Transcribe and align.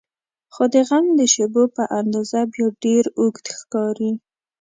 خو 0.53 0.63
د 0.73 0.75
غم 0.87 1.05
د 1.19 1.21
شیبو 1.33 1.63
په 1.75 1.83
اندازه 1.99 2.39
بیا 2.53 2.67
ډېر 2.83 3.03
اوږد 3.19 3.45
ښکاري. 3.59 4.11